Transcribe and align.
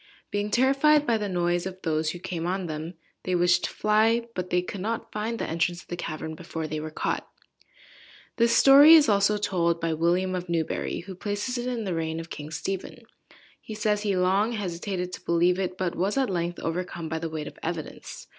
Being 0.31 0.49
terrified 0.49 1.05
by 1.05 1.19
the 1.19 1.29
noise 1.29 1.67
of 1.67 1.79
those 1.83 2.09
who 2.09 2.17
came 2.17 2.47
on 2.47 2.65
them, 2.65 2.95
they 3.21 3.35
wished 3.35 3.65
to 3.65 3.69
fly, 3.69 4.25
but 4.33 4.49
they 4.49 4.63
could 4.63 4.81
not 4.81 5.11
find 5.11 5.37
the 5.37 5.45
entrance 5.47 5.83
of 5.83 5.89
the 5.89 5.95
cavern 5.95 6.33
before 6.33 6.65
they 6.65 6.79
were 6.79 6.89
caught." 6.89 7.29
This 8.37 8.57
story 8.57 8.95
is 8.95 9.07
also 9.07 9.37
told 9.37 9.79
by 9.79 9.93
William 9.93 10.33
of 10.33 10.49
Newbury, 10.49 11.01
who 11.01 11.13
places 11.13 11.59
it 11.59 11.67
in 11.67 11.83
the 11.83 11.93
reign 11.93 12.19
of 12.19 12.31
King 12.31 12.49
Stephen. 12.49 13.03
He 13.61 13.75
says 13.75 14.01
he 14.01 14.17
long 14.17 14.53
hesitated 14.53 15.11
to 15.13 15.21
believe 15.21 15.59
it, 15.59 15.77
but 15.77 15.93
was 15.93 16.17
at 16.17 16.31
length 16.31 16.57
overcome 16.61 17.07
by 17.07 17.19
the 17.19 17.29
weight 17.29 17.45
of 17.45 17.59
evidence. 17.61 18.25